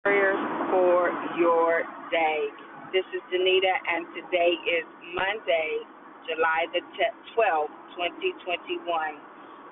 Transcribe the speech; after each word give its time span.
prayers 0.00 0.40
for 0.72 1.12
your 1.36 1.84
day. 2.08 2.48
This 2.88 3.04
is 3.12 3.20
Danita, 3.28 3.68
and 3.68 4.08
today 4.16 4.56
is 4.64 4.88
Monday, 5.12 5.84
July 6.24 6.64
the 6.72 6.80
12th, 7.36 7.68
2021. 8.00 8.80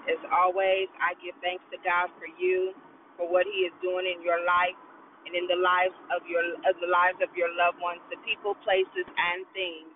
As 0.05 0.21
always, 0.29 0.93
I 1.01 1.17
give 1.25 1.33
thanks 1.41 1.65
to 1.73 1.81
God 1.81 2.13
for 2.21 2.29
you, 2.37 2.77
for 3.17 3.25
what 3.25 3.49
He 3.49 3.65
is 3.65 3.73
doing 3.81 4.05
in 4.05 4.21
your 4.21 4.45
life 4.45 4.77
and 5.25 5.33
in 5.33 5.49
the 5.49 5.57
lives 5.57 5.97
of 6.13 6.21
your 6.29 6.45
of 6.69 6.77
the 6.77 6.93
lives 6.93 7.25
of 7.25 7.33
your 7.33 7.49
loved 7.57 7.81
ones, 7.81 8.05
the 8.13 8.21
people, 8.21 8.53
places, 8.69 9.09
and 9.09 9.49
things 9.57 9.89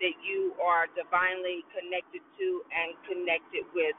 that 0.00 0.16
you 0.24 0.56
are 0.64 0.88
divinely 0.96 1.60
connected 1.76 2.24
to 2.40 2.46
and 2.72 2.96
connected 3.04 3.68
with. 3.76 3.92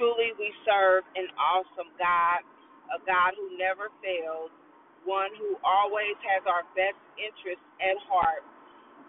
Truly, 0.00 0.32
we 0.40 0.48
serve 0.64 1.04
an 1.12 1.28
awesome 1.36 1.92
God, 2.00 2.40
a 2.88 2.98
God 3.04 3.36
who 3.36 3.52
never 3.60 3.92
fails 4.00 4.48
one 5.06 5.32
who 5.38 5.56
always 5.64 6.18
has 6.26 6.44
our 6.50 6.66
best 6.76 6.98
interests 7.16 7.64
at 7.80 7.96
heart, 8.10 8.44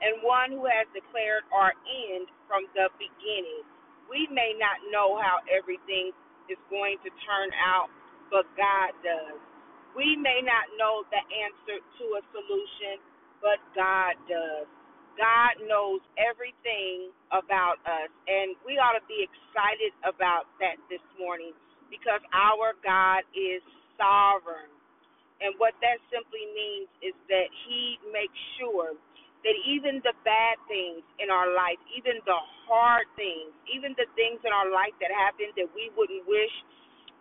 and 0.01 0.21
one 0.23 0.53
who 0.53 0.65
has 0.69 0.87
declared 0.93 1.43
our 1.51 1.73
end 1.85 2.29
from 2.47 2.69
the 2.77 2.89
beginning. 3.01 3.65
We 4.07 4.29
may 4.31 4.55
not 4.55 4.79
know 4.93 5.17
how 5.19 5.41
everything 5.49 6.13
is 6.47 6.59
going 6.71 7.01
to 7.03 7.11
turn 7.27 7.49
out, 7.57 7.89
but 8.31 8.47
God 8.55 8.93
does. 9.03 9.39
We 9.97 10.15
may 10.15 10.45
not 10.45 10.69
know 10.77 11.03
the 11.09 11.21
answer 11.21 11.81
to 11.81 12.05
a 12.19 12.23
solution, 12.31 13.01
but 13.41 13.57
God 13.73 14.15
does. 14.29 14.69
God 15.17 15.57
knows 15.65 16.05
everything 16.21 17.09
about 17.33 17.81
us, 17.89 18.13
and 18.29 18.53
we 18.63 18.77
ought 18.77 18.93
to 18.93 19.05
be 19.09 19.25
excited 19.25 19.91
about 20.05 20.45
that 20.61 20.77
this 20.93 21.01
morning 21.17 21.57
because 21.89 22.21
our 22.37 22.77
God 22.85 23.25
is 23.33 23.65
sovereign. 23.97 24.69
What 25.57 25.75
that 25.81 25.99
simply 26.13 26.45
means 26.55 26.89
is 27.03 27.15
that 27.29 27.49
He 27.67 27.99
makes 28.13 28.37
sure 28.61 28.93
that 29.45 29.57
even 29.67 30.01
the 30.03 30.13
bad 30.25 30.57
things 30.67 31.05
in 31.21 31.29
our 31.29 31.51
life, 31.53 31.79
even 31.93 32.19
the 32.25 32.39
hard 32.67 33.07
things, 33.15 33.53
even 33.69 33.93
the 33.97 34.09
things 34.17 34.41
in 34.43 34.51
our 34.53 34.69
life 34.71 34.95
that 35.01 35.13
happen 35.13 35.53
that 35.57 35.69
we 35.75 35.91
wouldn't 35.97 36.25
wish 36.27 36.53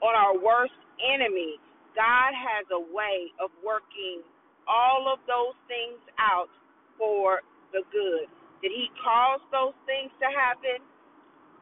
on 0.03 0.15
our 0.17 0.37
worst 0.37 0.77
enemy, 1.15 1.61
God 1.97 2.33
has 2.37 2.67
a 2.73 2.83
way 2.93 3.33
of 3.41 3.53
working 3.65 4.25
all 4.69 5.09
of 5.13 5.21
those 5.29 5.57
things 5.69 6.01
out 6.21 6.51
for 6.99 7.43
the 7.73 7.85
good. 7.93 8.29
Did 8.63 8.73
He 8.73 8.89
cause 9.01 9.43
those 9.53 9.77
things 9.87 10.13
to 10.21 10.29
happen? 10.33 10.81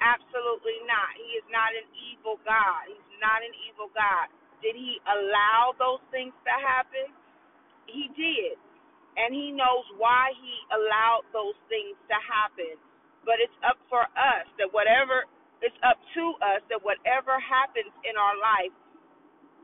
Absolutely 0.02 0.78
not. 0.88 1.14
He 1.18 1.38
is 1.38 1.46
not 1.52 1.70
an 1.76 1.86
evil 2.10 2.40
God. 2.42 2.90
He's 2.90 3.20
not 3.22 3.44
an 3.44 3.54
evil 3.70 3.90
God. 3.94 4.26
Did 4.64 4.74
he 4.80 4.96
allow 5.04 5.76
those 5.76 6.00
things 6.08 6.32
to 6.48 6.54
happen? 6.56 7.12
He 7.86 8.08
did. 8.16 8.56
And 9.20 9.36
he 9.36 9.52
knows 9.52 9.86
why 10.00 10.32
he 10.40 10.54
allowed 10.72 11.28
those 11.36 11.56
things 11.68 11.94
to 12.08 12.16
happen. 12.24 12.80
But 13.28 13.38
it's 13.44 13.54
up 13.62 13.78
for 13.92 14.02
us 14.16 14.46
that 14.58 14.72
whatever 14.72 15.28
it's 15.64 15.76
up 15.80 15.96
to 16.12 16.24
us 16.44 16.60
that 16.68 16.84
whatever 16.84 17.40
happens 17.40 17.88
in 18.04 18.20
our 18.20 18.36
life, 18.36 18.74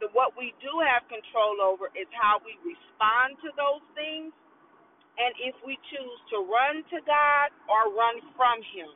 that 0.01 0.09
what 0.17 0.33
we 0.33 0.57
do 0.65 0.73
have 0.81 1.05
control 1.13 1.61
over 1.61 1.93
is 1.93 2.09
how 2.17 2.41
we 2.41 2.57
respond 2.65 3.37
to 3.45 3.53
those 3.61 3.85
things 3.93 4.33
and 5.21 5.33
if 5.45 5.53
we 5.61 5.77
choose 5.93 6.21
to 6.33 6.41
run 6.49 6.81
to 6.89 6.99
God 7.05 7.53
or 7.69 7.93
run 7.93 8.17
from 8.33 8.65
him. 8.73 8.89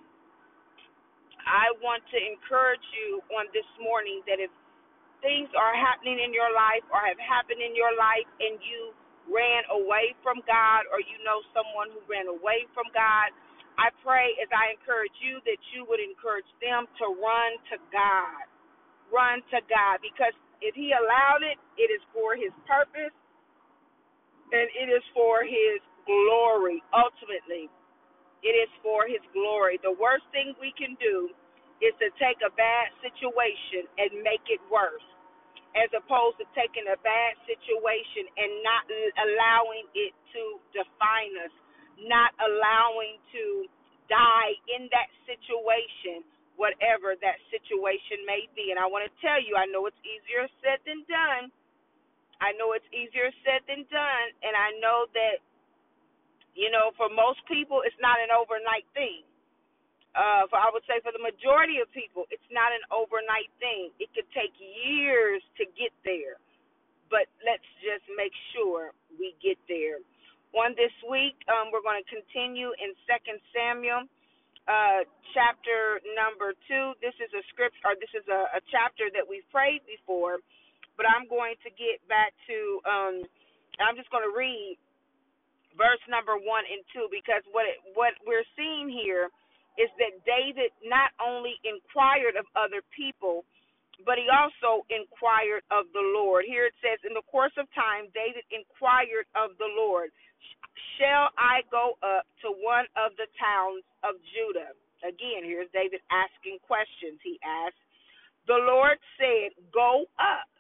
I 1.45 1.77
want 1.85 2.01
to 2.09 2.17
encourage 2.17 2.85
you 2.97 3.21
on 3.37 3.53
this 3.53 3.69
morning 3.77 4.25
that 4.25 4.41
if 4.41 4.49
things 5.25 5.49
are 5.57 5.73
happening 5.73 6.21
in 6.21 6.37
your 6.37 6.53
life 6.53 6.85
or 6.93 7.01
have 7.01 7.19
happened 7.19 7.65
in 7.65 7.73
your 7.73 7.97
life 7.97 8.29
and 8.45 8.61
you 8.61 8.93
ran 9.25 9.65
away 9.73 10.13
from 10.21 10.45
God 10.45 10.85
or 10.93 11.01
you 11.01 11.17
know 11.25 11.41
someone 11.57 11.89
who 11.97 12.05
ran 12.05 12.29
away 12.29 12.69
from 12.77 12.85
God, 12.93 13.33
I 13.81 13.89
pray 14.05 14.37
as 14.45 14.53
I 14.53 14.77
encourage 14.77 15.17
you 15.25 15.41
that 15.49 15.61
you 15.73 15.89
would 15.89 16.05
encourage 16.05 16.49
them 16.61 16.85
to 17.01 17.07
run 17.17 17.57
to 17.73 17.77
God. 17.89 18.45
Run 19.09 19.41
to 19.55 19.61
God 19.67 20.05
because 20.05 20.37
if 20.61 20.77
He 20.77 20.93
allowed 20.93 21.43
it, 21.43 21.57
it 21.81 21.89
is 21.89 22.05
for 22.13 22.37
His 22.37 22.53
purpose 22.69 23.15
and 24.53 24.69
it 24.77 24.89
is 24.93 25.05
for 25.17 25.43
His 25.45 25.81
glory. 26.05 26.85
Ultimately, 26.93 27.73
it 28.45 28.55
is 28.55 28.71
for 28.85 29.09
His 29.09 29.23
glory. 29.33 29.81
The 29.83 29.97
worst 29.97 30.27
thing 30.35 30.55
we 30.61 30.75
can 30.77 30.97
do 31.01 31.33
is 31.83 31.95
to 32.01 32.09
take 32.21 32.41
a 32.45 32.53
bad 32.55 32.93
situation 33.03 33.89
and 33.99 34.23
make 34.23 34.45
it 34.49 34.61
worse 34.71 35.05
as 35.75 35.91
opposed 35.91 36.39
to 36.39 36.47
taking 36.55 36.87
a 36.87 36.99
bad 37.03 37.35
situation 37.47 38.31
and 38.39 38.51
not 38.63 38.87
allowing 39.27 39.87
it 39.95 40.15
to 40.35 40.43
define 40.71 41.35
us, 41.43 41.55
not 42.07 42.31
allowing 42.39 43.19
to 43.35 43.67
die 44.07 44.55
in 44.71 44.87
that 44.95 45.11
situation, 45.27 46.23
whatever 46.55 47.19
that 47.19 47.39
situation 47.51 48.23
may 48.23 48.47
be. 48.55 48.71
And 48.71 48.79
I 48.79 48.87
want 48.87 49.03
to 49.07 49.13
tell 49.19 49.43
you, 49.43 49.59
I 49.59 49.67
know 49.67 49.91
it's 49.91 49.99
easier 50.07 50.47
said 50.63 50.79
than 50.87 51.03
done. 51.11 51.51
I 52.39 52.55
know 52.55 52.75
it's 52.75 52.87
easier 52.95 53.31
said 53.43 53.63
than 53.67 53.87
done, 53.91 54.29
and 54.43 54.55
I 54.55 54.75
know 54.79 55.07
that, 55.15 55.39
you 56.55 56.71
know, 56.71 56.95
for 56.99 57.11
most 57.11 57.43
people, 57.51 57.83
it's 57.87 57.99
not 57.99 58.19
an 58.23 58.31
overnight 58.31 58.87
thing 58.95 59.27
uh, 60.15 60.47
for 60.47 60.59
I 60.59 60.71
would 60.71 60.87
say 60.87 61.03
for 61.03 61.11
the 61.11 61.23
majority 61.23 61.83
of 61.83 61.91
people, 61.91 62.27
it's 62.31 62.47
not 62.55 62.71
an 62.71 62.87
overnight 62.95 63.51
thing. 63.59 63.91
It 63.99 64.15
could 64.15 64.31
take 64.31 64.55
years 64.59 65.43
to 65.59 65.67
get 65.75 65.91
there, 66.07 66.39
but 67.11 67.27
let's 67.43 67.67
just 67.83 68.07
make 68.15 68.33
sure 68.55 68.95
we 69.19 69.35
get 69.43 69.59
there. 69.67 69.99
On 70.55 70.71
this 70.79 70.95
week, 71.11 71.35
um, 71.51 71.75
we're 71.75 71.83
going 71.83 71.99
to 71.99 72.07
continue 72.07 72.71
in 72.79 72.95
Second 73.11 73.43
Samuel, 73.51 74.07
uh, 74.71 75.03
chapter 75.35 75.99
number 76.15 76.55
two. 76.71 76.95
This 77.03 77.15
is 77.19 77.35
a 77.35 77.43
script, 77.51 77.75
or 77.83 77.99
this 77.99 78.15
is 78.15 78.23
a, 78.31 78.55
a 78.55 78.63
chapter 78.71 79.11
that 79.19 79.27
we've 79.27 79.47
prayed 79.51 79.83
before, 79.83 80.39
but 80.95 81.11
I'm 81.11 81.27
going 81.27 81.59
to 81.67 81.71
get 81.75 81.99
back 82.07 82.31
to. 82.47 82.59
Um, 82.87 83.15
I'm 83.83 83.99
just 83.99 84.07
going 84.15 84.23
to 84.23 84.31
read 84.31 84.79
verse 85.75 85.99
number 86.07 86.39
one 86.39 86.63
and 86.71 86.87
two 86.95 87.11
because 87.11 87.43
what 87.51 87.67
it, 87.67 87.83
what 87.99 88.15
we're 88.23 88.47
seeing 88.55 88.87
here 88.87 89.27
is 89.79 89.91
that 89.99 90.15
David 90.23 90.71
not 90.87 91.11
only 91.19 91.59
inquired 91.67 92.39
of 92.39 92.47
other 92.55 92.83
people, 92.95 93.45
but 94.03 94.19
he 94.19 94.27
also 94.31 94.83
inquired 94.91 95.63
of 95.71 95.87
the 95.95 96.03
Lord. 96.03 96.47
Here 96.47 96.67
it 96.67 96.77
says, 96.83 96.99
In 97.07 97.15
the 97.15 97.27
course 97.31 97.55
of 97.59 97.71
time, 97.75 98.11
David 98.11 98.43
inquired 98.51 99.27
of 99.39 99.55
the 99.59 99.71
Lord, 99.71 100.11
Shall 100.99 101.31
I 101.39 101.63
go 101.71 101.99
up 102.03 102.27
to 102.43 102.55
one 102.63 102.87
of 102.99 103.15
the 103.19 103.27
towns 103.39 103.83
of 104.03 104.19
Judah? 104.35 104.75
Again, 105.03 105.43
here's 105.43 105.71
David 105.75 106.01
asking 106.11 106.59
questions. 106.67 107.19
He 107.23 107.39
asked, 107.43 107.79
The 108.47 108.59
Lord 108.59 108.99
said, 109.19 109.55
Go 109.75 110.07
up. 110.19 110.51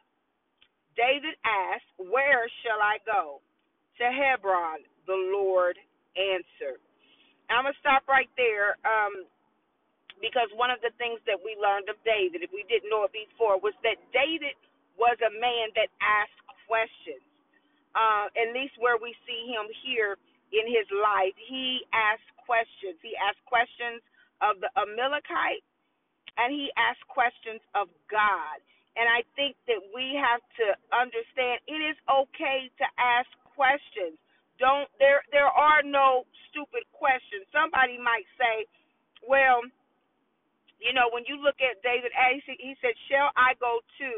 David 0.94 1.34
asked, 1.42 1.90
Where 1.98 2.46
shall 2.62 2.78
I 2.82 2.98
go? 3.06 3.42
To 3.98 4.06
Hebron, 4.10 4.82
the 5.06 5.18
Lord 5.34 5.78
answered. 6.18 6.82
I'm 7.50 7.64
gonna 7.64 7.76
stop 7.80 8.06
right 8.08 8.30
there, 8.36 8.76
um, 8.84 9.26
because 10.20 10.48
one 10.54 10.70
of 10.70 10.80
the 10.80 10.90
things 10.96 11.20
that 11.26 11.38
we 11.42 11.56
learned 11.60 11.88
of 11.88 11.96
David, 12.04 12.42
if 12.42 12.52
we 12.52 12.64
didn't 12.68 12.88
know 12.88 13.04
it 13.04 13.12
before, 13.12 13.58
was 13.60 13.74
that 13.82 14.00
David 14.12 14.56
was 14.96 15.18
a 15.20 15.32
man 15.36 15.70
that 15.74 15.90
asked 16.00 16.40
questions. 16.66 17.22
Uh, 17.94 18.26
at 18.34 18.50
least 18.54 18.74
where 18.78 18.98
we 18.98 19.14
see 19.26 19.46
him 19.52 19.70
here 19.84 20.18
in 20.50 20.66
his 20.66 20.86
life, 20.90 21.34
he 21.36 21.86
asked 21.92 22.26
questions. 22.42 22.98
He 23.02 23.14
asked 23.18 23.42
questions 23.46 24.02
of 24.42 24.58
the 24.58 24.70
Amalekite, 24.74 25.62
and 26.38 26.50
he 26.50 26.72
asked 26.74 27.06
questions 27.06 27.62
of 27.74 27.86
God. 28.10 28.58
And 28.96 29.06
I 29.10 29.22
think 29.34 29.58
that 29.66 29.82
we 29.94 30.14
have 30.18 30.42
to 30.62 30.66
understand 30.94 31.62
it 31.66 31.82
is 31.82 31.98
okay 32.06 32.70
to 32.78 32.86
ask 32.98 33.30
questions. 33.54 34.18
Don't 34.58 34.86
there 34.98 35.22
there 35.34 35.50
are 35.50 35.82
no 35.82 36.24
stupid 36.50 36.86
questions. 36.94 37.46
Somebody 37.50 37.98
might 37.98 38.26
say, 38.38 38.66
well, 39.26 39.64
you 40.78 40.92
know, 40.92 41.08
when 41.10 41.24
you 41.26 41.40
look 41.40 41.58
at 41.58 41.82
David 41.82 42.12
he 42.12 42.76
said, 42.78 42.94
Shall 43.10 43.32
I 43.34 43.56
go 43.58 43.80
to 43.80 44.10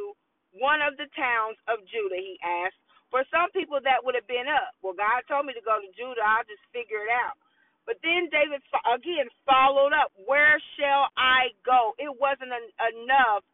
one 0.58 0.82
of 0.82 0.96
the 0.98 1.08
towns 1.16 1.56
of 1.70 1.84
Judah? 1.88 2.20
He 2.20 2.36
asked. 2.42 2.78
For 3.14 3.22
some 3.30 3.54
people, 3.54 3.78
that 3.86 4.02
would 4.02 4.18
have 4.18 4.26
been 4.26 4.50
up. 4.50 4.74
Well, 4.82 4.98
God 4.98 5.22
told 5.30 5.46
me 5.46 5.54
to 5.54 5.62
go 5.62 5.78
to 5.78 5.88
Judah. 5.94 6.26
I'll 6.26 6.44
just 6.44 6.62
figure 6.74 7.06
it 7.06 7.12
out. 7.12 7.38
But 7.86 8.02
then 8.02 8.26
David 8.34 8.66
again 8.82 9.30
followed 9.46 9.94
up. 9.94 10.10
Where 10.26 10.58
shall 10.74 11.06
I 11.14 11.54
go? 11.62 11.94
It 12.02 12.10
wasn't 12.10 12.50
enough 12.50 13.46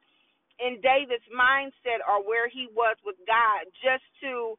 in 0.56 0.81
David's 0.81 1.29
mindset 1.29 2.00
or 2.08 2.25
where 2.25 2.49
he 2.49 2.64
was 2.73 2.96
with 3.05 3.20
God 3.29 3.69
just 3.84 4.05
to 4.25 4.56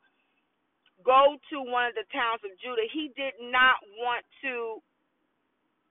go 1.03 1.37
to 1.51 1.57
one 1.61 1.91
of 1.91 1.95
the 1.95 2.07
towns 2.09 2.41
of 2.47 2.51
Judah. 2.59 2.87
He 2.91 3.11
did 3.15 3.35
not 3.39 3.77
want 3.99 4.23
to 4.43 4.81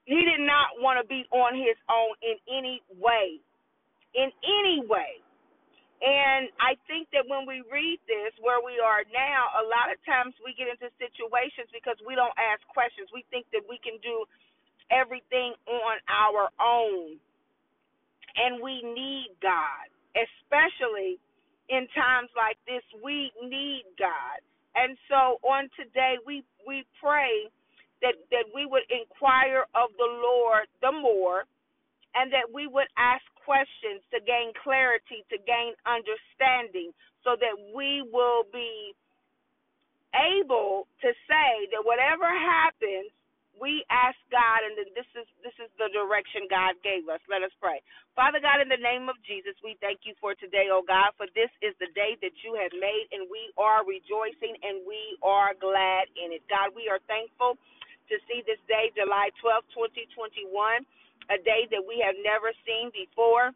he 0.04 0.18
did 0.26 0.42
not 0.42 0.82
want 0.82 0.98
to 0.98 1.06
be 1.06 1.22
on 1.30 1.54
his 1.54 1.78
own 1.86 2.18
in 2.26 2.34
any 2.50 2.82
way. 2.98 3.38
In 4.18 4.34
any 4.42 4.82
way. 4.82 5.22
And 6.02 6.50
I 6.58 6.74
think 6.90 7.06
that 7.14 7.22
when 7.30 7.46
we 7.46 7.62
read 7.70 8.02
this, 8.10 8.34
where 8.42 8.58
we 8.58 8.82
are 8.82 9.06
now, 9.14 9.54
a 9.54 9.64
lot 9.70 9.86
of 9.94 10.02
times 10.02 10.34
we 10.42 10.50
get 10.58 10.66
into 10.66 10.90
situations 10.98 11.70
because 11.70 11.94
we 12.02 12.18
don't 12.18 12.34
ask 12.34 12.58
questions. 12.66 13.06
We 13.14 13.22
think 13.30 13.46
that 13.54 13.62
we 13.70 13.78
can 13.78 14.02
do 14.02 14.26
everything 14.90 15.54
on 15.70 16.02
our 16.10 16.50
own. 16.58 17.22
And 18.34 18.58
we 18.58 18.82
need 18.82 19.38
God, 19.38 19.86
especially 20.18 21.22
in 21.70 21.86
times 21.94 22.34
like 22.34 22.58
this. 22.66 22.82
We 22.98 23.30
need 23.38 23.86
God. 23.94 24.42
And 24.74 24.96
so 25.08 25.38
on 25.44 25.68
today, 25.76 26.16
we, 26.26 26.44
we 26.66 26.84
pray 27.00 27.48
that, 28.00 28.14
that 28.30 28.46
we 28.54 28.66
would 28.66 28.84
inquire 28.90 29.64
of 29.74 29.90
the 29.98 30.08
Lord 30.08 30.66
the 30.80 30.92
more 30.92 31.44
and 32.14 32.32
that 32.32 32.48
we 32.52 32.66
would 32.66 32.88
ask 32.96 33.24
questions 33.44 34.04
to 34.12 34.20
gain 34.20 34.52
clarity, 34.62 35.24
to 35.32 35.38
gain 35.48 35.72
understanding, 35.88 36.92
so 37.24 37.36
that 37.40 37.56
we 37.74 38.04
will 38.12 38.44
be 38.52 38.92
able 40.12 40.86
to 41.00 41.08
say 41.24 41.48
that 41.72 41.80
whatever 41.84 42.28
happens, 42.28 43.08
we 43.58 43.84
ask 43.92 44.16
God, 44.32 44.64
and 44.64 44.76
this 44.96 45.08
is 45.16 45.26
this 45.44 45.56
is 45.60 45.70
the 45.80 45.90
direction 45.92 46.48
God 46.50 46.76
gave 46.84 47.08
us. 47.08 47.20
Let 47.30 47.44
us 47.44 47.54
pray. 47.60 47.80
Father 48.16 48.40
God, 48.40 48.60
in 48.60 48.68
the 48.68 48.80
name 48.80 49.08
of 49.08 49.16
Jesus, 49.24 49.56
we 49.64 49.76
thank 49.80 50.04
you 50.08 50.14
for 50.20 50.36
today, 50.36 50.68
oh 50.72 50.84
God, 50.84 51.12
for 51.16 51.28
this 51.36 51.50
is 51.64 51.76
the 51.80 51.90
day 51.96 52.16
that 52.24 52.36
you 52.44 52.56
have 52.58 52.72
made, 52.76 53.06
and 53.12 53.28
we 53.28 53.52
are 53.60 53.84
rejoicing 53.84 54.56
and 54.64 54.84
we 54.84 55.16
are 55.24 55.56
glad 55.58 56.08
in 56.18 56.32
it. 56.34 56.44
God, 56.48 56.72
we 56.76 56.88
are 56.88 57.00
thankful 57.08 57.56
to 58.10 58.14
see 58.28 58.44
this 58.44 58.60
day, 58.68 58.92
July 58.96 59.32
12, 59.40 59.64
2021 60.16 60.84
a 61.30 61.38
day 61.46 61.68
that 61.70 61.84
we 61.86 62.02
have 62.02 62.16
never 62.24 62.50
seen 62.66 62.90
before 62.90 63.52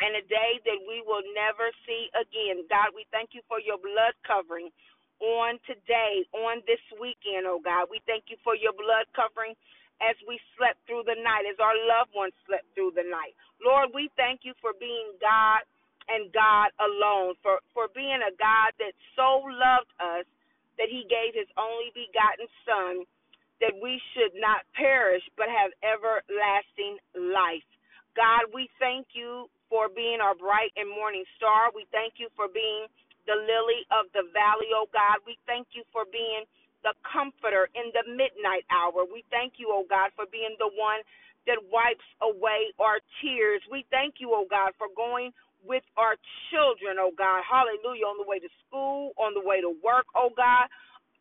and 0.00 0.12
a 0.16 0.24
day 0.30 0.52
that 0.64 0.80
we 0.86 1.02
will 1.04 1.24
never 1.34 1.70
see 1.86 2.08
again. 2.14 2.64
God, 2.70 2.94
we 2.94 3.04
thank 3.10 3.34
you 3.34 3.42
for 3.50 3.58
your 3.60 3.78
blood 3.78 4.14
covering 4.24 4.70
on 5.20 5.58
today, 5.66 6.26
on 6.34 6.62
this 6.66 6.82
weekend, 6.98 7.46
oh 7.46 7.60
God. 7.62 7.90
We 7.90 8.00
thank 8.06 8.30
you 8.30 8.38
for 8.42 8.54
your 8.54 8.72
blood 8.74 9.06
covering 9.14 9.54
as 9.98 10.14
we 10.30 10.38
slept 10.54 10.78
through 10.86 11.06
the 11.06 11.18
night, 11.18 11.46
as 11.50 11.58
our 11.58 11.74
loved 11.74 12.14
ones 12.14 12.34
slept 12.46 12.66
through 12.74 12.94
the 12.94 13.06
night. 13.06 13.34
Lord, 13.58 13.90
we 13.94 14.10
thank 14.14 14.46
you 14.46 14.54
for 14.62 14.74
being 14.78 15.14
God 15.18 15.66
and 16.08 16.30
God 16.32 16.70
alone, 16.78 17.34
for, 17.42 17.58
for 17.74 17.90
being 17.92 18.22
a 18.22 18.32
God 18.38 18.72
that 18.78 18.94
so 19.18 19.42
loved 19.44 19.90
us 19.98 20.26
that 20.78 20.88
he 20.88 21.04
gave 21.10 21.34
his 21.34 21.50
only 21.58 21.90
begotten 21.92 22.46
Son 22.62 23.04
that 23.60 23.74
we 23.82 23.98
should 24.14 24.34
not 24.38 24.62
perish 24.74 25.22
but 25.34 25.50
have 25.50 25.74
everlasting 25.82 27.02
life. 27.18 27.66
God, 28.14 28.50
we 28.54 28.70
thank 28.78 29.14
you 29.14 29.50
for 29.66 29.90
being 29.90 30.22
our 30.22 30.34
bright 30.34 30.70
and 30.78 30.88
morning 30.88 31.26
star. 31.36 31.74
We 31.74 31.86
thank 31.90 32.22
you 32.22 32.30
for 32.38 32.46
being 32.46 32.86
the 33.28 33.36
lily 33.36 33.84
of 33.92 34.08
the 34.16 34.24
valley, 34.32 34.72
oh 34.72 34.88
God. 34.90 35.20
We 35.28 35.38
thank 35.46 35.76
you 35.76 35.84
for 35.92 36.08
being 36.08 36.48
the 36.82 36.96
comforter 37.04 37.68
in 37.76 37.92
the 37.92 38.04
midnight 38.08 38.64
hour. 38.72 39.04
We 39.04 39.22
thank 39.30 39.60
you, 39.60 39.68
oh 39.70 39.84
God, 39.86 40.16
for 40.16 40.24
being 40.32 40.56
the 40.58 40.72
one 40.72 41.04
that 41.46 41.60
wipes 41.68 42.08
away 42.24 42.72
our 42.80 43.04
tears. 43.20 43.60
We 43.70 43.84
thank 43.92 44.18
you, 44.24 44.32
oh 44.32 44.48
God, 44.48 44.72
for 44.80 44.88
going 44.96 45.36
with 45.62 45.84
our 46.00 46.16
children, 46.50 46.96
oh 46.98 47.12
God. 47.12 47.44
Hallelujah. 47.44 48.08
On 48.08 48.16
the 48.18 48.28
way 48.28 48.40
to 48.40 48.50
school, 48.66 49.12
on 49.20 49.36
the 49.36 49.44
way 49.44 49.60
to 49.60 49.76
work, 49.84 50.08
oh 50.16 50.32
God 50.34 50.64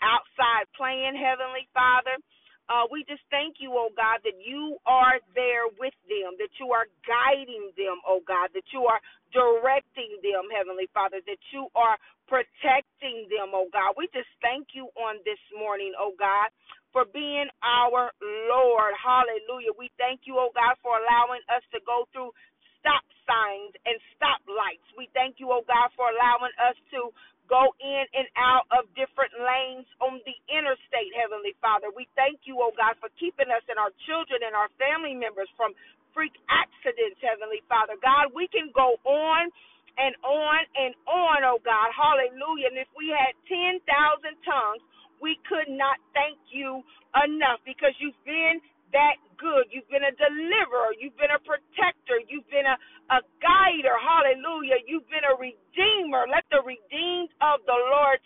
outside 0.01 0.68
playing, 0.77 1.15
Heavenly 1.18 1.68
Father. 1.74 2.18
Uh, 2.65 2.89
we 2.89 3.06
just 3.06 3.21
thank 3.30 3.62
you, 3.62 3.77
oh 3.77 3.94
God, 3.94 4.25
that 4.25 4.42
you 4.42 4.81
are 4.89 5.21
there 5.38 5.69
with 5.77 5.94
them, 6.10 6.33
that 6.42 6.50
you 6.57 6.74
are 6.74 6.89
guiding 7.06 7.69
them, 7.77 8.01
oh 8.10 8.25
God, 8.25 8.50
that 8.57 8.65
you 8.74 8.89
are 8.89 9.00
directing 9.33 10.19
them, 10.24 10.47
Heavenly 10.51 10.89
Father, 10.94 11.21
that 11.25 11.41
you 11.53 11.68
are 11.75 11.97
protecting 12.29 13.27
them, 13.31 13.53
oh 13.56 13.69
God. 13.74 13.95
We 13.97 14.09
just 14.13 14.29
thank 14.44 14.75
you 14.75 14.89
on 15.00 15.21
this 15.25 15.41
morning, 15.56 15.94
oh 15.97 16.13
God, 16.19 16.51
for 16.94 17.06
being 17.09 17.47
our 17.63 18.12
Lord. 18.51 18.94
Hallelujah. 19.00 19.74
We 19.77 19.89
thank 19.97 20.27
you, 20.27 20.38
oh 20.38 20.51
God, 20.56 20.75
for 20.83 20.97
allowing 21.00 21.41
us 21.51 21.63
to 21.74 21.79
go 21.88 22.06
through 22.13 22.31
stop 22.81 23.03
signs 23.27 23.74
and 23.88 23.97
stop 24.18 24.41
lights. 24.47 24.85
We 24.97 25.09
thank 25.15 25.39
you, 25.41 25.50
oh 25.53 25.63
God, 25.68 25.91
for 25.97 26.07
allowing 26.12 26.53
us 26.62 26.77
to 26.97 27.12
go 27.50 27.71
in 27.79 28.06
and 28.15 28.27
out 28.35 28.68
of 28.75 28.89
different 29.00 29.31
lanes 29.39 29.88
on 30.03 30.19
the 30.27 30.35
interstate, 30.51 31.13
Heavenly 31.15 31.56
Father. 31.63 31.89
We 31.95 32.07
thank 32.19 32.44
you, 32.45 32.59
oh 32.59 32.75
God, 32.75 33.00
for 33.00 33.09
keeping 33.18 33.47
us 33.51 33.63
and 33.71 33.79
our 33.79 33.94
children 34.09 34.44
and 34.44 34.53
our 34.56 34.69
family 34.77 35.15
members 35.15 35.50
from 35.56 35.71
freak 36.17 36.33
accidents, 36.49 37.21
Heavenly 37.21 37.61
Father. 37.69 38.01
God, 38.01 38.33
we 38.33 38.49
can 38.49 38.73
go 38.73 38.97
on 39.05 39.53
and 40.01 40.13
on 40.25 40.61
and 40.81 40.93
on, 41.05 41.45
oh 41.45 41.61
God. 41.61 41.93
Hallelujah. 41.93 42.73
And 42.73 42.81
if 42.81 42.89
we 42.97 43.13
had 43.13 43.37
10,000 43.45 43.85
tongues, 44.47 44.83
we 45.21 45.37
could 45.45 45.69
not 45.69 46.01
thank 46.17 46.39
you 46.49 46.81
enough 47.13 47.61
because 47.67 47.93
you've 48.01 48.17
been 48.25 48.59
that 48.93 49.21
good. 49.37 49.69
You've 49.71 49.89
been 49.93 50.05
a 50.07 50.15
deliverer. 50.17 50.95
You've 50.97 51.17
been 51.19 51.33
a 51.33 51.41
protector. 51.43 52.19
You've 52.29 52.47
been 52.49 52.65
a, 52.67 52.77
a 53.13 53.19
guider. 53.43 53.95
Hallelujah. 54.01 54.81
You've 54.89 55.07
been 55.11 55.25
a 55.27 55.35
redeemer. 55.37 56.25
Let 56.29 56.47
the 56.49 56.63
redeemed 56.65 57.31
of 57.43 57.61
the 57.69 57.77
Lord 57.77 58.19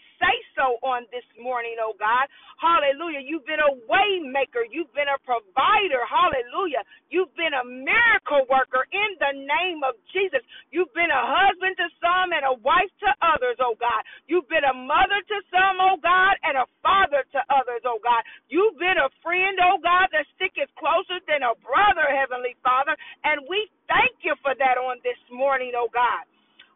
so 0.62 0.78
on 0.86 1.10
this 1.10 1.26
morning, 1.42 1.82
oh 1.82 1.98
God. 1.98 2.30
Hallelujah. 2.62 3.26
You've 3.26 3.48
been 3.50 3.64
a 3.64 3.74
way 3.90 4.22
maker. 4.22 4.62
You've 4.70 4.94
been 4.94 5.10
a 5.10 5.18
provider. 5.26 6.06
Hallelujah. 6.06 6.86
You've 7.10 7.34
been 7.34 7.58
a 7.58 7.66
miracle 7.66 8.46
worker 8.50 8.86
in 8.94 9.18
the 9.18 9.34
name 9.34 9.82
of 9.82 9.98
Jesus. 10.14 10.46
You've 10.70 10.94
been 10.94 11.10
a 11.12 11.24
husband 11.26 11.78
to 11.82 11.88
some 12.02 12.34
and 12.36 12.46
a 12.46 12.56
wife 12.62 12.92
to 13.06 13.12
others, 13.26 13.58
oh 13.64 13.78
God. 13.80 14.04
You've 14.30 14.50
been 14.50 14.66
a 14.68 14.76
mother 14.78 15.20
to 15.22 15.38
some, 15.50 15.82
oh 15.82 15.98
God, 16.02 16.36
and 16.46 16.58
a 16.62 16.68
father 16.86 17.26
to 17.34 17.42
others, 17.50 17.82
oh 17.90 18.00
God. 18.04 18.22
You've 18.50 18.78
been 18.78 19.00
a 19.02 19.10
friend, 19.26 19.58
oh 19.66 19.82
God, 19.82 20.10
that 20.14 20.30
sticketh 20.38 20.70
closer 20.78 21.20
than 21.26 21.44
a 21.46 21.58
brother, 21.66 22.08
Heavenly 22.10 22.56
Father. 22.62 22.96
And 23.26 23.46
we 23.50 23.70
thank 23.90 24.22
you 24.24 24.38
for 24.46 24.54
that 24.58 24.78
on 24.78 25.02
this 25.06 25.20
morning, 25.34 25.74
oh 25.78 25.90
God. 25.94 26.26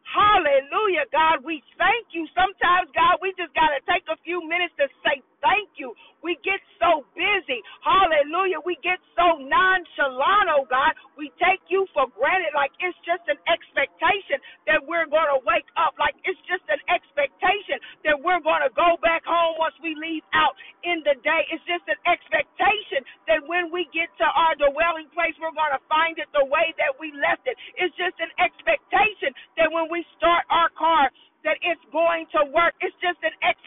Hallelujah, 0.08 1.06
God. 1.12 1.44
We 1.44 1.62
thank 1.78 2.14
you. 2.16 2.26
Sometimes, 2.32 2.88
God, 2.96 3.20
we 3.22 3.34
just 3.36 3.52
got 3.54 3.70
to 3.74 3.80
take 3.90 4.06
a 4.08 4.18
few 4.24 4.40
minutes 4.48 4.74
to 4.80 4.88
say 5.04 5.20
thank 5.46 5.70
you. 5.78 5.94
We 6.26 6.34
get 6.42 6.58
so 6.82 7.06
busy. 7.14 7.62
Hallelujah. 7.86 8.58
We 8.66 8.76
get 8.82 8.98
so 9.14 9.38
nonchalant, 9.38 10.50
oh 10.50 10.66
God. 10.66 10.94
We 11.14 11.30
take 11.38 11.62
you 11.70 11.86
for 11.94 12.10
granted 12.18 12.54
like 12.58 12.74
it's 12.82 12.98
just 13.06 13.22
an 13.30 13.38
expectation 13.46 14.42
that 14.66 14.82
we're 14.84 15.06
going 15.08 15.30
to 15.30 15.40
wake 15.46 15.68
up, 15.78 15.94
like 16.02 16.18
it's 16.26 16.40
just 16.50 16.64
an 16.70 16.82
expectation 16.90 17.78
that 18.06 18.18
we're 18.18 18.42
going 18.42 18.62
to 18.66 18.72
go 18.74 18.98
back 19.02 19.22
home 19.26 19.56
once 19.62 19.76
we 19.82 19.94
leave 19.98 20.24
out 20.34 20.54
in 20.84 21.02
the 21.06 21.16
day. 21.22 21.42
It's 21.54 21.64
just 21.66 21.86
an 21.88 22.00
expectation 22.06 23.02
that 23.30 23.42
when 23.46 23.70
we 23.70 23.86
get 23.94 24.10
to 24.22 24.26
our 24.28 24.54
dwelling 24.58 25.08
place, 25.14 25.34
we're 25.40 25.54
going 25.56 25.74
to 25.74 25.82
find 25.90 26.18
it 26.18 26.28
the 26.34 26.46
way 26.46 26.74
that 26.82 26.94
we 26.98 27.14
left 27.16 27.46
it. 27.48 27.56
It's 27.78 27.94
just 27.96 28.18
an 28.22 28.32
expectation 28.42 29.32
that 29.58 29.70
when 29.72 29.88
we 29.90 30.04
start 30.18 30.44
our 30.50 30.70
car, 30.76 31.10
that 31.46 31.58
it's 31.62 31.82
going 31.94 32.26
to 32.34 32.50
work. 32.54 32.74
It's 32.82 32.96
just 32.98 33.18
an 33.22 33.34
expectation 33.42 33.65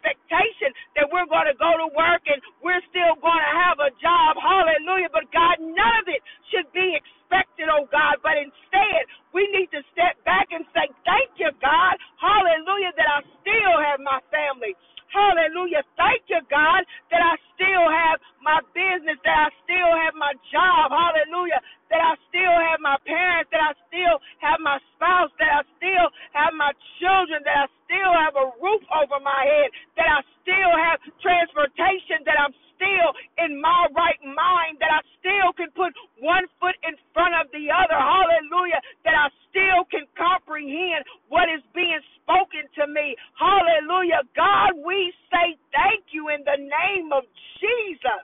to 1.48 1.56
go 1.60 1.72
to 1.80 1.88
work 1.96 2.24
and 2.28 2.40
we're 2.64 2.84
still 2.92 3.16
going 3.22 3.44
to 3.44 3.54
have 3.68 3.80
a 3.80 3.92
job. 4.02 4.40
Hallelujah. 4.40 5.12
But 5.12 5.30
God, 5.32 5.60
none 5.62 5.96
of 6.04 6.08
it 6.08 6.22
should 6.52 6.68
be 6.76 6.98
expected, 6.98 7.70
oh 7.72 7.88
God. 7.92 8.20
But 8.24 8.40
instead, 8.40 9.08
we 9.34 9.48
need 9.56 9.72
to 9.76 9.82
step 9.96 10.20
back 10.28 10.52
and 10.52 10.66
say, 10.76 10.90
Thank 11.08 11.36
you, 11.40 11.50
God. 11.64 11.96
Hallelujah, 12.22 12.94
that 12.98 13.10
I 13.10 13.20
still 13.42 13.76
have 13.82 14.00
my 14.04 14.20
family. 14.30 14.76
Hallelujah. 15.10 15.82
Thank 15.98 16.30
you, 16.30 16.38
God, 16.54 16.86
that 17.10 17.24
I 17.26 17.34
still 17.58 17.88
have 17.90 18.22
my 18.46 18.62
business, 18.78 19.18
that 19.26 19.40
I 19.40 19.50
still 19.66 19.92
have 19.98 20.14
my 20.14 20.38
job. 20.54 20.94
Hallelujah. 20.94 21.58
That 21.90 22.06
I 22.06 22.14
still 22.30 22.54
have 22.54 22.78
my 22.86 23.02
parents, 23.10 23.50
that 23.50 23.64
I 23.66 23.74
still 23.90 24.22
have 24.46 24.62
my 24.62 24.78
spouse, 24.94 25.34
that 25.42 25.50
I 25.50 25.62
still 25.82 26.08
have 26.38 26.54
my 26.54 26.70
children, 27.02 27.42
that 27.50 27.66
I 27.66 27.68
still 27.90 28.12
have 28.14 28.38
a 28.38 28.54
roof 28.62 28.78
over 28.94 29.20
my 29.22 29.42
head, 29.46 29.70
that 29.98 30.10
I 30.10 30.20
still 30.44 30.74
have 30.76 31.00
transportation, 31.22 32.24
that 32.26 32.38
I'm 32.40 32.56
still 32.76 33.10
in 33.44 33.60
my 33.60 33.88
right 33.96 34.22
mind, 34.24 34.80
that 34.80 34.92
I 34.92 35.02
still 35.20 35.52
can 35.56 35.70
put 35.76 35.92
one 36.22 36.46
foot 36.62 36.76
in 36.88 36.96
front 37.14 37.36
of 37.38 37.52
the 37.52 37.70
other. 37.72 37.98
Hallelujah. 37.98 38.80
That 39.06 39.16
I 39.18 39.28
still 39.52 39.84
can 39.92 40.08
comprehend 40.16 41.06
what 41.30 41.52
is 41.52 41.64
being 41.76 42.02
spoken 42.22 42.68
to 42.80 42.88
me. 42.88 43.16
Hallelujah. 43.36 44.24
God, 44.36 44.78
we 44.82 45.14
say 45.32 45.58
thank 45.76 46.12
you 46.16 46.30
in 46.30 46.44
the 46.48 46.60
name 46.60 47.12
of 47.14 47.26
Jesus. 47.60 48.24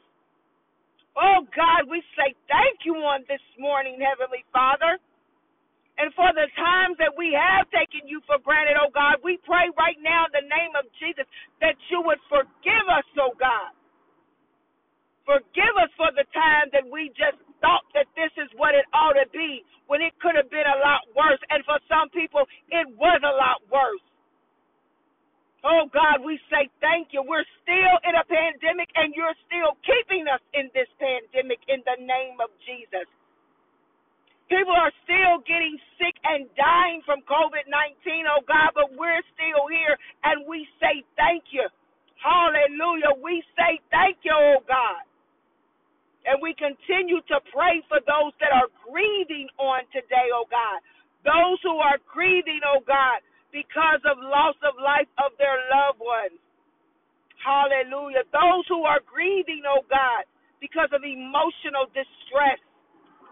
Oh 1.18 1.48
God, 1.56 1.90
we 1.90 2.04
say 2.14 2.36
thank 2.52 2.86
you 2.86 2.96
on 3.02 3.26
this 3.28 3.44
morning, 3.60 3.98
Heavenly 4.00 4.46
Father. 4.54 5.00
And 6.00 6.14
for 6.16 6.32
the 6.36 6.48
times 6.56 6.96
that 7.00 7.12
we 7.18 7.36
have 7.36 7.68
taken 7.72 8.08
you 8.08 8.24
for 8.28 8.40
granted, 8.40 8.80
oh 8.80 8.92
God, 8.92 9.20
we 9.24 9.38
pray 9.44 9.68
right 9.76 10.00
now 10.00 10.28
in 10.28 10.34
the 10.34 10.48
name 10.48 10.74
of 10.80 10.88
Jesus 11.00 11.28
that 11.60 11.76
you 11.92 12.02
would 12.04 12.20
forgive 12.32 12.88
us, 12.88 13.08
oh 13.20 13.36
God. 13.40 13.76
Forgive 15.28 15.76
us 15.82 15.92
for 15.98 16.10
the 16.16 16.26
time 16.34 16.72
that 16.74 16.85
we 16.96 17.12
just 17.20 17.36
thought 17.60 17.84
that 17.92 18.08
this 18.16 18.32
is 18.40 18.48
what 18.56 18.72
it 18.72 18.88
ought 18.96 19.20
to 19.20 19.28
be 19.36 19.68
when 19.92 20.00
it 20.00 20.16
could 20.24 20.40
have 20.40 20.48
been 20.48 20.64
a 20.64 20.80
lot 20.80 21.04
worse. 21.12 21.44
And 21.52 21.60
for 21.68 21.76
some 21.92 22.08
people, 22.16 22.48
it 22.72 22.88
was 22.96 23.20
a 23.28 23.36
lot 23.36 23.60
worse. 23.68 24.06
Oh 25.66 25.90
God, 25.92 26.22
we 26.22 26.38
say 26.54 26.70
thank 26.80 27.12
you. 27.12 27.26
We're 27.26 27.48
still 27.66 27.96
in 28.06 28.14
a 28.16 28.26
pandemic 28.30 28.88
and 28.96 29.12
you're 29.18 29.36
still 29.50 29.76
keeping 29.84 30.30
us 30.30 30.44
in 30.54 30.70
this 30.78 30.88
pandemic 31.02 31.60
in 31.68 31.82
the 31.84 31.98
name 32.00 32.40
of 32.40 32.54
Jesus. 32.64 33.10
People 34.52 34.76
are 34.76 34.94
still 35.08 35.42
getting 35.48 35.80
sick 35.98 36.16
and 36.28 36.46
dying 36.60 37.02
from 37.08 37.24
COVID 37.26 37.66
19, 37.72 38.28
oh 38.30 38.44
God, 38.46 38.76
but 38.76 38.94
we're 39.00 39.24
still 39.34 39.66
here 39.72 39.96
and 40.28 40.46
we 40.46 40.68
say 40.84 41.02
thank 41.18 41.50
you. 41.56 41.66
Hallelujah. 42.20 43.16
We 43.24 43.42
say 43.56 43.80
thank 43.90 44.20
you, 44.28 44.36
oh 44.36 44.62
God. 44.68 45.05
And 46.26 46.42
we 46.42 46.58
continue 46.58 47.22
to 47.30 47.38
pray 47.54 47.86
for 47.88 48.02
those 48.04 48.34
that 48.42 48.52
are 48.52 48.70
grieving 48.86 49.48
on 49.62 49.86
today, 49.94 50.34
oh 50.34 50.50
God. 50.50 50.82
Those 51.26 51.62
who 51.62 51.78
are 51.82 51.98
grieving, 52.10 52.62
oh 52.66 52.82
God 52.86 53.22
because 53.56 54.04
of 54.04 54.20
loss 54.20 54.60
of 54.68 54.76
life 54.76 55.08
of 55.16 55.32
their 55.40 55.56
loved 55.72 56.04
ones. 56.04 56.36
Hallelujah. 57.40 58.28
Those 58.36 58.68
who 58.68 58.84
are 58.84 59.00
grieving, 59.08 59.64
oh 59.64 59.88
God, 59.88 60.28
because 60.60 60.92
of 60.92 61.08
emotional 61.08 61.88
distress. 61.96 62.60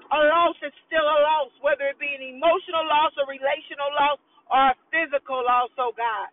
A 0.07 0.19
loss 0.31 0.55
is 0.63 0.71
still 0.87 1.03
a 1.03 1.19
loss, 1.27 1.51
whether 1.59 1.91
it 1.91 1.99
be 1.99 2.07
an 2.07 2.23
emotional 2.23 2.85
loss, 2.87 3.11
a 3.19 3.25
relational 3.27 3.91
loss, 3.99 4.19
or 4.47 4.61
a 4.71 4.75
physical 4.93 5.43
loss, 5.43 5.73
oh 5.75 5.91
God. 5.91 6.31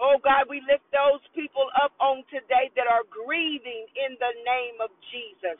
Oh 0.00 0.18
God, 0.22 0.48
we 0.50 0.62
lift 0.66 0.86
those 0.94 1.22
people 1.36 1.68
up 1.82 1.92
on 2.00 2.24
today 2.32 2.70
that 2.76 2.88
are 2.90 3.06
grieving 3.08 3.86
in 3.98 4.16
the 4.20 4.34
name 4.46 4.78
of 4.82 4.90
Jesus. 5.12 5.58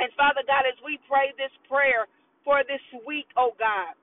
And 0.00 0.10
Father 0.18 0.44
God, 0.46 0.66
as 0.68 0.78
we 0.84 0.98
pray 1.08 1.32
this 1.38 1.52
prayer 1.68 2.06
for 2.44 2.62
this 2.68 2.82
week, 3.06 3.28
oh 3.36 3.54
God, 3.58 3.94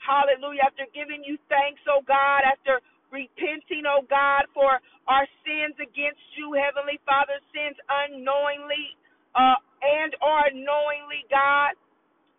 Hallelujah. 0.00 0.64
After 0.66 0.86
giving 0.94 1.22
you 1.26 1.36
thanks, 1.52 1.82
oh 1.90 2.00
God, 2.06 2.46
after 2.48 2.80
repenting, 3.12 3.84
oh 3.84 4.06
God, 4.08 4.48
for 4.54 4.80
our 5.10 5.26
sins 5.44 5.76
against 5.82 6.24
you, 6.38 6.54
Heavenly 6.56 6.98
Father, 7.04 7.36
sins 7.52 7.76
unknowingly 7.90 8.96
uh, 9.36 9.58
and 9.82 10.14
or 10.24 10.48
knowingly, 10.56 11.26
God. 11.28 11.76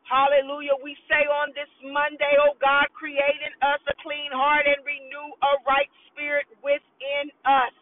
Hallelujah. 0.08 0.78
We 0.84 0.96
say 1.12 1.28
on 1.28 1.52
this 1.58 1.70
Monday, 1.84 2.34
oh 2.40 2.56
God, 2.62 2.88
create 2.96 3.42
in 3.44 3.54
us 3.66 3.82
a 3.90 3.96
clean 4.06 4.32
heart 4.32 4.66
and 4.70 4.80
renew 4.86 5.30
a 5.44 5.54
right 5.68 5.92
spirit 6.14 6.48
within 6.64 7.34
us. 7.44 7.76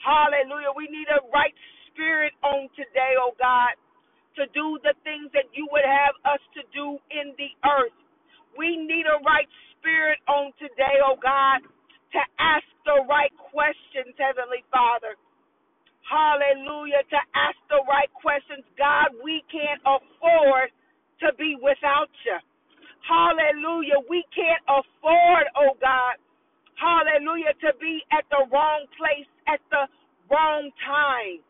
Hallelujah. 0.00 0.72
We 0.76 0.88
need 0.88 1.08
a 1.12 1.22
right 1.34 1.54
spirit 1.90 2.34
on 2.44 2.68
today, 2.74 3.16
oh 3.20 3.36
God, 3.38 3.76
to 4.40 4.48
do 4.56 4.78
the 4.84 4.94
things 5.04 5.30
that 5.36 5.48
you 5.52 5.68
would 5.72 5.86
have 5.86 6.14
us 6.28 6.42
to 6.56 6.62
do 6.72 6.98
in 7.12 7.36
the 7.38 7.52
earth. 7.68 7.96
We 8.58 8.76
need 8.76 9.06
a 9.08 9.20
right 9.24 9.50
spirit 9.78 10.20
on 10.28 10.52
today, 10.58 11.00
oh 11.04 11.18
God, 11.20 11.62
to 12.16 12.22
ask 12.40 12.66
the 12.86 13.04
right 13.08 13.32
questions, 13.52 14.14
Heavenly 14.18 14.64
Father. 14.72 15.14
Hallelujah. 16.06 17.02
To 17.10 17.20
ask 17.34 17.58
the 17.70 17.82
right 17.88 18.12
questions. 18.14 18.62
God, 18.78 19.14
we 19.24 19.42
can't 19.50 19.82
afford 19.82 20.70
to 21.22 21.32
be 21.38 21.56
without 21.60 22.10
you. 22.26 22.38
Hallelujah. 23.06 23.98
We 24.08 24.24
can't 24.34 24.62
afford, 24.70 25.46
oh 25.58 25.74
God, 25.80 26.16
hallelujah, 26.78 27.54
to 27.66 27.70
be 27.80 28.02
at 28.14 28.24
the 28.30 28.46
wrong 28.52 28.86
place 28.98 29.28
at 29.48 29.60
the 29.70 29.90
wrong 30.30 30.70
time. 30.86 31.42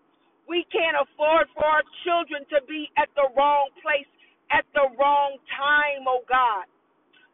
We 0.48 0.64
can't 0.72 0.96
afford 0.96 1.48
for 1.54 1.64
our 1.64 1.84
children 2.04 2.44
to 2.52 2.60
be 2.68 2.90
at 2.98 3.08
the 3.16 3.28
wrong 3.36 3.70
place 3.80 4.08
at 4.52 4.64
the 4.74 4.88
wrong 4.98 5.38
time, 5.56 6.04
oh 6.08 6.24
God. 6.28 6.66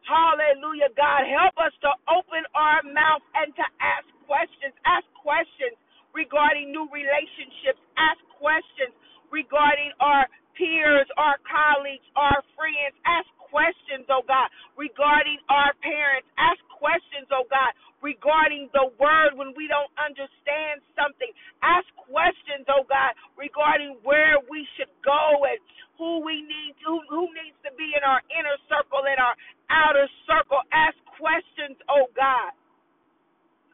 Hallelujah, 0.05 0.91
God. 0.95 1.25
Help 1.27 1.55
us 1.59 1.73
to 1.83 1.91
open 2.11 2.43
our 2.55 2.83
mouth 2.85 3.23
and 3.35 3.51
to 3.55 3.65
ask 3.81 4.07
questions. 4.27 4.75
Ask 4.85 5.07
questions 5.17 5.75
regarding 6.13 6.71
new 6.71 6.87
relationships. 6.91 7.81
Ask 7.97 8.21
questions 8.37 8.93
regarding 9.33 9.91
our 9.99 10.25
peers, 10.59 11.07
our 11.15 11.39
colleagues, 11.47 12.05
our 12.19 12.43
friends. 12.59 12.93
Ask 13.07 13.31
questions, 13.47 14.05
oh 14.11 14.27
God, 14.27 14.51
regarding 14.75 15.39
our 15.47 15.71
parents. 15.79 16.27
Ask 16.35 16.59
questions, 16.75 17.31
oh 17.31 17.47
God, 17.47 17.71
regarding 18.03 18.67
the 18.75 18.91
word 18.99 19.39
when 19.39 19.55
we 19.55 19.71
don't 19.71 19.91
understand 19.95 20.83
something. 20.99 21.31
Ask 21.63 21.87
questions, 22.11 22.67
oh 22.67 22.83
God, 22.85 23.15
regarding 23.39 23.97
where 24.03 24.43
we 24.51 24.67
should 24.75 24.91
go 25.07 25.47
and 25.47 25.59
who 25.97 26.23
we 26.23 26.43
need 26.43 26.75
who, 26.83 26.99
who 27.11 27.27
needs 27.35 27.57
to 27.63 27.71
be 27.79 27.91
in 27.95 28.03
our 28.03 28.21
inner 28.31 28.59
circle 28.67 29.03
in 29.07 29.19
our 29.19 29.35
outer 29.71 30.07
circle. 30.27 30.61
Ask 30.75 30.99
questions, 31.17 31.79
oh 31.87 32.11
God. 32.15 32.51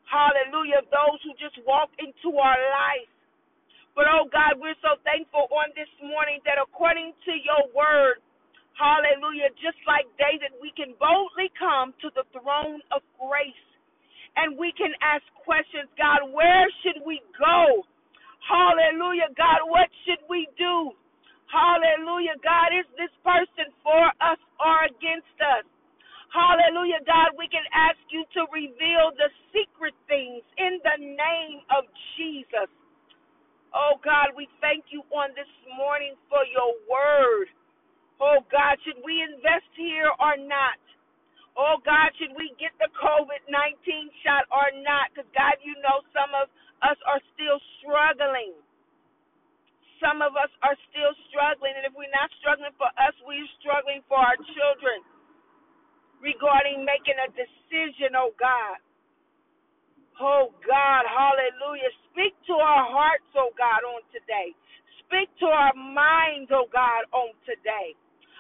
Hallelujah. 0.07 0.85
Those 0.89 1.19
who 1.25 1.33
just 1.41 1.57
walk 1.67 1.89
into 1.99 2.37
our 2.37 2.57
life. 2.57 3.04
But 3.95 4.07
oh 4.11 4.27
God, 4.29 4.59
we're 4.59 4.77
so 4.83 4.99
thankful 5.07 5.47
on 5.51 5.71
this 5.73 5.89
morning 6.03 6.43
that 6.45 6.59
according 6.61 7.15
to 7.25 7.33
your 7.33 7.63
word, 7.73 8.21
hallelujah, 8.77 9.49
just 9.63 9.79
like 9.87 10.05
David, 10.19 10.53
we 10.59 10.71
can 10.75 10.93
boldly 10.99 11.49
come 11.57 11.95
to 12.03 12.11
the 12.13 12.27
throne 12.35 12.83
of 12.91 13.01
grace 13.17 13.65
and 14.35 14.59
we 14.59 14.75
can 14.75 14.91
ask 15.01 15.23
questions. 15.41 15.87
God, 15.95 16.27
where 16.35 16.67
should 16.83 17.01
we 17.07 17.23
go? 17.39 17.87
Hallelujah. 18.43 19.31
God, 19.33 19.65
what 19.71 19.89
should 20.05 20.21
we 20.29 20.45
do? 20.59 20.91
Hallelujah. 21.49 22.35
God, 22.43 22.75
is 22.75 22.87
this 22.99 23.13
person 23.23 23.71
for 23.81 24.11
us 24.21 24.39
or 24.59 24.85
against 24.91 25.37
us? 25.39 25.65
Hallelujah, 26.33 26.99
God, 27.07 27.35
we 27.39 27.47
can 27.47 27.63
ask 27.71 27.99
you 28.09 28.27
to 28.35 28.47
reveal 28.51 29.15
the 29.15 29.31
secret 29.55 29.95
things 30.11 30.43
in 30.59 30.83
the 30.83 30.97
name 30.99 31.63
of 31.71 31.87
Jesus. 32.17 32.67
Oh, 33.75 33.99
God, 34.03 34.31
we 34.35 34.47
thank 34.63 34.87
you 34.91 35.03
on 35.11 35.35
this 35.35 35.49
morning 35.75 36.15
for 36.31 36.43
your 36.47 36.75
word. 36.87 37.51
Oh, 38.19 38.43
God, 38.51 38.79
should 38.87 38.99
we 39.03 39.19
invest 39.23 39.67
here 39.75 40.11
or 40.19 40.39
not? 40.39 40.79
Oh, 41.59 41.79
God, 41.83 42.11
should 42.19 42.35
we 42.35 42.51
get 42.59 42.75
the 42.79 42.91
COVID 42.95 43.47
19 43.47 44.11
shot 44.23 44.47
or 44.51 44.67
not? 44.83 45.11
Because, 45.11 45.27
God, 45.35 45.55
you 45.63 45.75
know 45.83 46.03
some 46.15 46.31
of 46.35 46.47
us 46.83 46.99
are 47.07 47.23
still 47.35 47.59
struggling. 47.79 48.55
Some 50.03 50.19
of 50.21 50.35
us 50.35 50.51
are 50.61 50.75
still 50.91 51.15
struggling, 51.31 51.73
and 51.79 51.87
if 51.87 51.95
we're 51.95 52.11
not 52.11 52.27
struggling 52.43 52.75
for 52.75 52.91
us, 52.99 53.15
we're 53.23 53.47
struggling 53.63 54.03
for 54.11 54.19
our 54.19 54.35
children 54.55 55.01
regarding 56.21 56.85
making 57.05 57.21
a 57.21 57.29
decision, 57.37 58.17
oh 58.17 58.33
God. 58.39 58.81
Oh 60.21 60.49
God, 60.65 61.03
hallelujah. 61.05 61.91
Speak 62.11 62.33
to 62.49 62.55
our 62.57 62.85
hearts, 62.89 63.29
oh 63.37 63.51
God, 63.57 63.85
on 63.85 64.01
today. 64.09 64.55
Speak 65.05 65.29
to 65.43 65.47
our 65.47 65.73
minds, 65.77 66.49
oh 66.49 66.65
God, 66.73 67.05
on 67.13 67.35
today. 67.45 67.93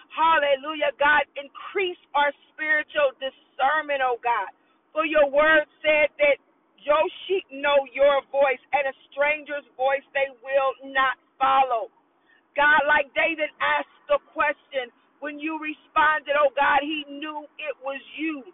Hallelujah, 0.09 0.95
God. 0.97 1.27
Increase 1.37 1.99
our 2.17 2.33
spiritual 2.53 3.13
discernment, 3.21 4.01
oh 4.01 4.17
God. 4.23 4.49
For 4.97 5.05
your 5.05 5.29
word 5.29 5.69
said 5.85 6.09
that 6.17 6.41
your 6.81 7.03
sheep 7.27 7.45
know 7.53 7.85
your 7.93 8.23
voice, 8.33 8.61
and 8.73 8.89
a 8.89 8.95
stranger's 9.13 9.67
voice 9.77 10.05
they 10.17 10.31
will 10.41 10.73
not 10.89 11.19
follow. 11.37 11.91
God, 12.55 12.81
like 12.87 13.11
David 13.13 13.51
asked 13.61 13.99
the 14.09 14.17
question, 14.33 14.89
when 15.25 15.41
you 15.41 15.57
responded, 15.57 16.37
oh 16.37 16.53
God, 16.53 16.85
he 16.85 17.01
knew 17.09 17.49
it 17.57 17.73
was 17.81 17.97
you. 18.13 18.45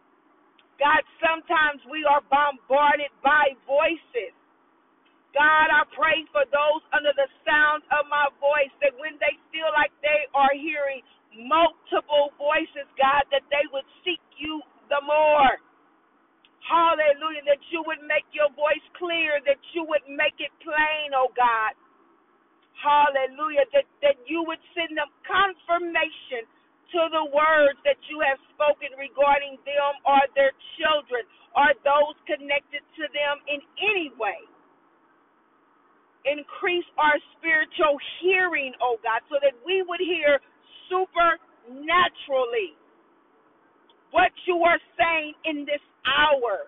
God, 0.80 1.04
sometimes 1.20 1.84
we 1.92 2.08
are 2.08 2.24
bombarded 2.32 3.12
by 3.20 3.51
voices. 3.68 4.32
God, 5.36 5.68
I 5.68 5.84
pray 5.92 6.24
for 6.32 6.48
those 6.48 6.80
under 6.96 7.12
the 7.12 7.28
sound 7.44 7.84
of 7.92 8.08
my 8.08 8.32
voice 8.40 8.72
that 8.80 8.96
when 8.96 9.20
they 9.20 9.36
feel 9.51 9.68
like 9.75 9.92
they 10.00 10.32
are 10.32 10.56
hearing 10.56 11.04
multiple 11.36 12.32
voices, 12.40 12.88
God, 12.96 13.28
that 13.36 13.44
they 13.51 13.68
would 13.75 13.88
seek 14.08 14.24
you 14.40 14.63
the 14.88 15.04
more. 15.04 15.60
Hallelujah. 16.63 17.44
That 17.51 17.63
you 17.68 17.84
would 17.84 18.00
make 18.08 18.28
your 18.32 18.51
voice 18.56 18.84
clear, 18.96 19.44
that 19.44 19.60
you 19.75 19.84
would 19.88 20.08
make 20.08 20.40
it 20.40 20.56
plain, 20.63 21.12
oh 21.16 21.32
God. 21.36 21.75
Hallelujah. 22.80 23.68
That, 23.75 23.88
that 24.04 24.18
you 24.28 24.44
would 24.48 24.60
send 24.75 24.96
them 24.96 25.12
confirmation 25.28 26.48
to 26.93 27.01
the 27.12 27.25
words 27.31 27.79
that 27.88 28.00
you 28.12 28.19
have 28.24 28.39
spoken 28.55 28.93
regarding 29.00 29.57
them 29.63 29.93
or 30.07 30.19
their 30.36 30.51
children 30.79 31.24
or 31.55 31.71
those 31.83 32.15
connected 32.27 32.83
to 33.00 33.03
them 33.12 33.39
in 33.48 33.60
any 33.79 34.12
way. 34.19 34.39
Increase 36.27 36.86
our 37.01 37.17
spiritual 37.38 37.98
hearing, 38.21 38.74
oh 38.83 39.00
God, 39.01 39.24
so 39.31 39.41
that 39.41 39.55
we 39.65 39.81
would 39.88 40.01
hear 40.03 40.38
supernaturally 40.91 42.77
what 44.12 44.31
you 44.45 44.62
are 44.63 44.79
saying 45.00 45.33
in 45.48 45.65
this 45.65 45.81
hour 46.05 46.67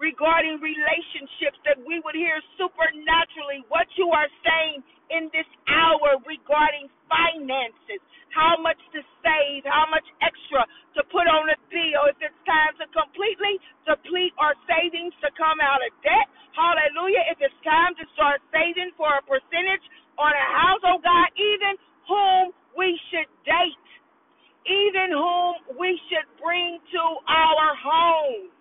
regarding 0.00 0.60
relationships, 0.60 1.58
that 1.64 1.76
we 1.80 2.00
would 2.04 2.16
hear 2.16 2.40
supernaturally 2.60 3.64
what 3.68 3.88
you 3.96 4.08
are 4.12 4.28
saying 4.44 4.84
in 5.10 5.30
this 5.32 5.48
hour 5.70 6.18
regarding 6.26 6.90
finances, 7.10 8.00
how 8.34 8.58
much 8.60 8.78
to 8.92 9.00
save, 9.22 9.64
how 9.64 9.86
much 9.90 10.04
extra 10.20 10.64
to 10.98 11.00
put 11.12 11.26
on 11.28 11.48
a 11.50 11.58
bill, 11.70 12.08
if 12.10 12.18
it's 12.20 12.40
time 12.44 12.74
to 12.80 12.86
completely 12.92 13.60
deplete 13.88 14.34
our 14.38 14.54
savings 14.68 15.14
to 15.22 15.30
come 15.38 15.58
out 15.62 15.80
of 15.84 15.92
debt. 16.02 16.28
Hallelujah. 16.56 17.24
If 17.32 17.38
it's 17.40 17.60
time 17.64 17.94
to 18.00 18.04
start 18.16 18.40
saving 18.52 18.92
for 18.96 19.08
a 19.08 19.22
percentage 19.24 19.84
on 20.18 20.32
a 20.32 20.46
house, 20.56 20.82
oh 20.84 21.00
God, 21.00 21.28
even 21.36 21.74
whom 22.08 22.52
we 22.76 22.96
should 23.12 23.28
date, 23.44 23.86
even 24.66 25.12
whom 25.12 25.78
we 25.78 25.98
should 26.08 26.26
bring 26.42 26.80
to 26.92 27.02
our 27.28 27.68
homes. 27.76 28.52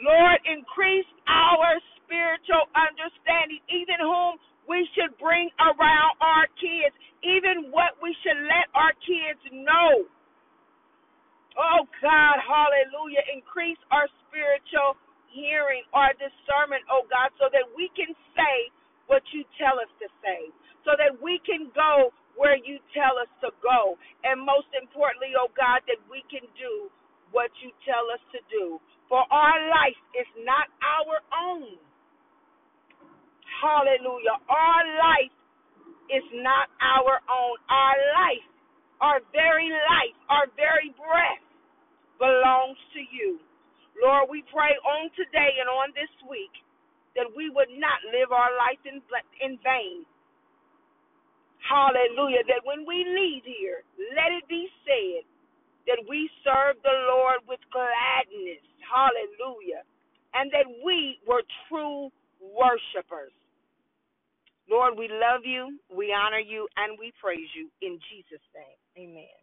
Lord, 0.00 0.40
increase 0.48 1.08
our 1.28 1.78
spiritual 2.02 2.66
understanding, 2.74 3.60
even 3.70 4.00
whom 4.00 4.40
we 4.68 4.88
should 4.96 5.12
bring 5.20 5.50
around 5.60 6.12
our 6.22 6.46
kids, 6.58 6.94
even 7.22 7.70
what 7.70 7.98
we 8.02 8.14
should 8.24 8.40
let 8.48 8.66
our 8.92 8.96
kids 9.08 9.40
know. 9.56 10.04
Oh 11.56 11.88
God, 12.04 12.36
hallelujah. 12.44 13.24
Increase 13.32 13.80
our 13.88 14.04
spiritual 14.28 15.00
hearing, 15.32 15.84
our 15.96 16.12
discernment, 16.20 16.84
oh 16.92 17.08
God, 17.08 17.32
so 17.40 17.48
that 17.52 17.64
we 17.72 17.88
can 17.96 18.12
say 18.36 18.56
what 19.08 19.24
you 19.32 19.48
tell 19.56 19.80
us 19.80 19.88
to 20.00 20.08
say, 20.20 20.52
so 20.84 20.92
that 21.00 21.16
we 21.24 21.40
can 21.48 21.72
go 21.72 22.12
where 22.36 22.56
you 22.60 22.76
tell 22.92 23.16
us 23.16 23.28
to 23.40 23.52
go. 23.64 23.96
And 24.28 24.40
most 24.40 24.68
importantly, 24.76 25.32
oh 25.40 25.48
God, 25.56 25.80
that 25.88 26.00
we 26.12 26.20
can 26.28 26.44
do 26.60 26.92
what 27.32 27.52
you 27.64 27.72
tell 27.88 28.12
us 28.12 28.20
to 28.36 28.40
do. 28.52 28.76
For 29.08 29.24
our 29.32 29.58
life 29.72 30.00
is 30.16 30.28
not 30.44 30.68
our 30.84 31.20
own. 31.32 31.80
Hallelujah. 33.60 34.36
Our 34.48 34.82
life 35.00 35.36
is 36.12 36.24
not 36.44 36.68
our 36.80 37.20
own. 37.28 37.56
Our 37.72 37.96
life, 38.20 38.46
our 39.02 39.18
very 39.34 39.68
life, 39.68 40.16
our 40.30 40.46
very 40.54 40.94
breath 40.94 41.42
belongs 42.22 42.78
to 42.94 43.02
you. 43.02 43.42
Lord, 43.98 44.30
we 44.30 44.46
pray 44.48 44.78
on 44.86 45.10
today 45.18 45.58
and 45.58 45.68
on 45.68 45.90
this 45.98 46.10
week 46.30 46.54
that 47.18 47.28
we 47.34 47.50
would 47.50 47.68
not 47.76 47.98
live 48.14 48.30
our 48.32 48.54
life 48.56 48.80
in, 48.86 49.02
in 49.42 49.58
vain. 49.60 50.06
Hallelujah. 51.60 52.46
That 52.48 52.64
when 52.64 52.86
we 52.86 53.04
leave 53.04 53.44
here, 53.44 53.84
let 54.16 54.32
it 54.32 54.46
be 54.48 54.70
said 54.86 55.26
that 55.86 56.00
we 56.08 56.30
serve 56.46 56.78
the 56.82 56.96
Lord 57.10 57.42
with 57.46 57.60
gladness. 57.74 58.62
Hallelujah. 58.82 59.82
And 60.34 60.50
that 60.54 60.66
we 60.86 61.18
were 61.26 61.42
true 61.68 62.08
worshipers. 62.40 63.34
Lord, 64.70 64.96
we 64.96 65.08
love 65.10 65.42
you, 65.44 65.78
we 65.92 66.14
honor 66.14 66.40
you, 66.40 66.66
and 66.78 66.96
we 66.98 67.12
praise 67.20 67.50
you 67.54 67.68
in 67.82 67.98
Jesus' 68.08 68.42
name. 68.54 68.81
Amen. 68.98 69.41